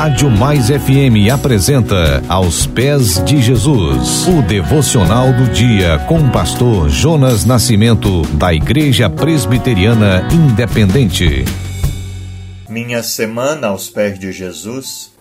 Rádio 0.00 0.30
Mais 0.30 0.68
FM 0.68 1.30
apresenta 1.30 2.22
Aos 2.26 2.66
Pés 2.66 3.22
de 3.22 3.42
Jesus, 3.42 4.26
o 4.26 4.40
devocional 4.40 5.30
do 5.30 5.52
dia 5.52 5.98
com 6.08 6.18
o 6.20 6.32
pastor 6.32 6.88
Jonas 6.88 7.44
Nascimento, 7.44 8.22
da 8.38 8.54
Igreja 8.54 9.10
Presbiteriana 9.10 10.26
Independente. 10.32 11.44
Minha 12.66 13.02
semana 13.02 13.66
aos 13.66 13.90
pés 13.90 14.18
de 14.18 14.32
Jesus 14.32 15.12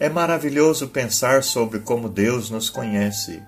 é 0.00 0.08
maravilhoso 0.08 0.88
pensar 0.88 1.42
sobre 1.42 1.80
como 1.80 2.08
Deus 2.08 2.48
nos 2.48 2.70
conhece. 2.70 3.42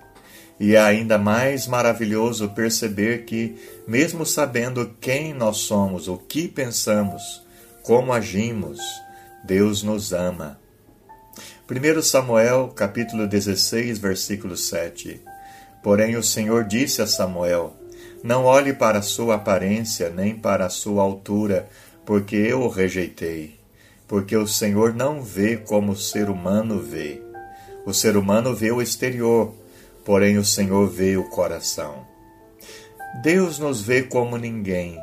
E 0.61 0.75
é 0.75 0.81
ainda 0.83 1.17
mais 1.17 1.67
maravilhoso 1.67 2.51
perceber 2.51 3.25
que, 3.25 3.57
mesmo 3.89 4.27
sabendo 4.27 4.95
quem 5.01 5.33
nós 5.33 5.61
somos, 5.61 6.09
o 6.09 6.19
que 6.19 6.47
pensamos, 6.47 7.43
como 7.83 8.13
agimos, 8.13 8.79
Deus 9.47 9.83
nos 9.83 10.13
ama. 10.13 10.63
1 11.67 12.03
Samuel, 12.03 12.75
capítulo 12.77 13.27
16, 13.27 13.97
versículo 13.97 14.55
7. 14.55 15.19
Porém 15.83 16.15
o 16.15 16.23
Senhor 16.23 16.65
disse 16.65 17.01
a 17.01 17.07
Samuel: 17.07 17.73
Não 18.23 18.45
olhe 18.45 18.75
para 18.75 18.99
a 18.99 19.03
sua 19.03 19.37
aparência, 19.37 20.11
nem 20.11 20.37
para 20.37 20.67
a 20.67 20.69
sua 20.69 21.03
altura, 21.03 21.67
porque 22.05 22.37
eu 22.37 22.61
o 22.61 22.69
rejeitei. 22.69 23.59
Porque 24.07 24.37
o 24.37 24.47
Senhor 24.47 24.93
não 24.95 25.23
vê 25.23 25.57
como 25.57 25.93
o 25.93 25.97
ser 25.97 26.29
humano 26.29 26.81
vê. 26.81 27.23
O 27.87 27.95
ser 27.95 28.19
humano 28.19 28.55
vê 28.55 28.71
o 28.71 28.83
exterior, 28.83 29.55
porém 30.05 30.37
o 30.37 30.45
Senhor 30.45 30.87
vê 30.87 31.17
o 31.17 31.31
coração. 31.31 32.07
Deus 33.23 33.59
nos 33.59 33.81
vê 33.81 34.03
como 34.03 34.37
ninguém, 34.37 35.01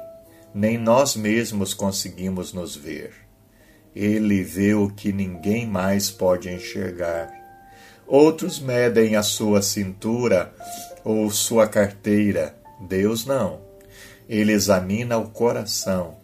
nem 0.53 0.77
nós 0.77 1.15
mesmos 1.15 1.73
conseguimos 1.73 2.53
nos 2.53 2.75
ver. 2.75 3.30
Ele 3.95 4.43
vê 4.43 4.73
o 4.73 4.89
que 4.89 5.11
ninguém 5.11 5.67
mais 5.67 6.09
pode 6.09 6.49
enxergar. 6.49 7.29
Outros 8.07 8.59
medem 8.59 9.15
a 9.15 9.23
sua 9.23 9.61
cintura 9.61 10.53
ou 11.03 11.29
sua 11.29 11.67
carteira. 11.67 12.55
Deus 12.79 13.25
não. 13.25 13.61
Ele 14.27 14.51
examina 14.51 15.17
o 15.17 15.29
coração. 15.29 16.15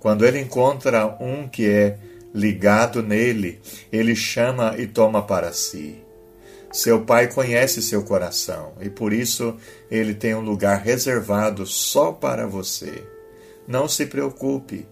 Quando 0.00 0.24
ele 0.24 0.38
encontra 0.38 1.06
um 1.20 1.48
que 1.48 1.66
é 1.68 1.98
ligado 2.34 3.02
nele, 3.02 3.60
ele 3.90 4.14
chama 4.14 4.74
e 4.78 4.86
toma 4.86 5.22
para 5.22 5.52
si. 5.52 6.02
Seu 6.70 7.00
pai 7.00 7.28
conhece 7.28 7.82
seu 7.82 8.04
coração 8.04 8.74
e 8.80 8.90
por 8.90 9.12
isso 9.12 9.56
ele 9.90 10.14
tem 10.14 10.34
um 10.34 10.42
lugar 10.42 10.82
reservado 10.82 11.66
só 11.66 12.12
para 12.12 12.46
você. 12.46 13.04
Não 13.66 13.88
se 13.88 14.06
preocupe, 14.06 14.86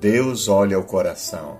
Deus 0.00 0.48
olha 0.48 0.78
o 0.78 0.84
coração. 0.84 1.58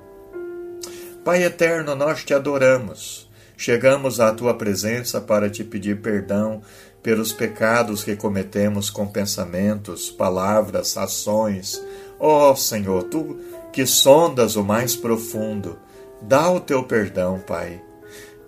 Pai 1.24 1.44
eterno, 1.44 1.94
nós 1.94 2.24
te 2.24 2.34
adoramos. 2.34 3.30
Chegamos 3.56 4.18
à 4.18 4.32
tua 4.32 4.54
presença 4.54 5.20
para 5.20 5.48
te 5.48 5.62
pedir 5.62 6.00
perdão 6.00 6.60
pelos 7.02 7.32
pecados 7.32 8.02
que 8.02 8.16
cometemos 8.16 8.90
com 8.90 9.06
pensamentos, 9.06 10.10
palavras, 10.10 10.96
ações. 10.96 11.80
Ó 12.18 12.50
oh, 12.50 12.56
Senhor, 12.56 13.04
tu 13.04 13.38
que 13.72 13.86
sondas 13.86 14.56
o 14.56 14.64
mais 14.64 14.96
profundo, 14.96 15.78
dá 16.20 16.50
o 16.50 16.60
teu 16.60 16.82
perdão, 16.82 17.38
Pai. 17.38 17.80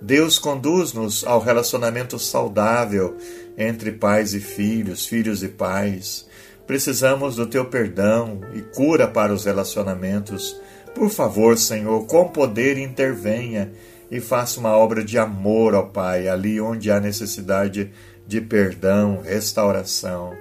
Deus 0.03 0.39
conduz-nos 0.39 1.25
ao 1.25 1.41
relacionamento 1.41 2.19
saudável 2.19 3.17
entre 3.57 3.93
pais 3.93 4.35
e 4.35 4.41
filhos, 4.41 5.07
filhos 5.07 5.43
e 5.43 5.49
pais. 5.49 6.27
Precisamos 6.67 7.37
do 7.37 7.47
teu 7.47 7.65
perdão 7.65 8.41
e 8.55 8.61
cura 8.61 9.07
para 9.07 9.33
os 9.33 9.45
relacionamentos. 9.45 10.61
Por 10.95 11.11
favor, 11.11 11.57
Senhor, 11.57 12.07
com 12.07 12.29
poder 12.29 12.77
intervenha 12.79 13.71
e 14.11 14.21
faça 14.21 14.59
uma 14.59 14.77
obra 14.77 15.05
de 15.05 15.19
amor, 15.19 15.75
ó 15.75 15.83
Pai, 15.83 16.29
ali 16.29 16.61
onde 16.61 16.91
há 16.91 16.99
necessidade 17.01 17.93
de 18.27 18.41
perdão, 18.41 19.21
restauração. 19.23 20.35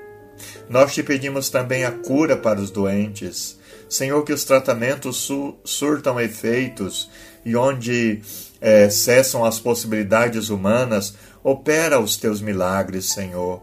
Nós 0.69 0.93
te 0.93 1.03
pedimos 1.03 1.49
também 1.49 1.85
a 1.85 1.91
cura 1.91 2.35
para 2.35 2.59
os 2.59 2.71
doentes. 2.71 3.57
Senhor, 3.87 4.23
que 4.23 4.33
os 4.33 4.43
tratamentos 4.43 5.29
surtam 5.63 6.19
efeitos 6.19 7.09
e 7.45 7.55
onde 7.55 8.21
é, 8.59 8.89
cessam 8.89 9.45
as 9.45 9.59
possibilidades 9.59 10.49
humanas, 10.49 11.13
opera 11.43 11.99
os 11.99 12.17
teus 12.17 12.41
milagres, 12.41 13.13
Senhor. 13.13 13.61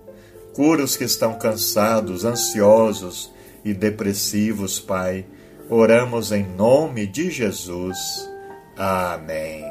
Cura 0.54 0.84
os 0.84 0.96
que 0.96 1.04
estão 1.04 1.34
cansados, 1.34 2.24
ansiosos 2.24 3.32
e 3.64 3.72
depressivos, 3.72 4.78
Pai. 4.78 5.24
Oramos 5.70 6.32
em 6.32 6.44
nome 6.44 7.06
de 7.06 7.30
Jesus. 7.30 7.98
Amém. 8.76 9.64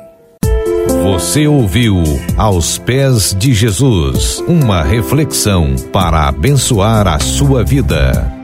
Você 1.03 1.47
ouviu 1.47 1.95
Aos 2.37 2.77
Pés 2.77 3.35
de 3.37 3.53
Jesus 3.53 4.39
uma 4.47 4.83
reflexão 4.83 5.75
para 5.91 6.27
abençoar 6.27 7.07
a 7.07 7.19
sua 7.19 7.63
vida. 7.63 8.41